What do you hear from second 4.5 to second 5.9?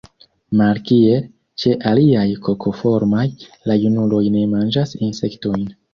manĝas insektojn.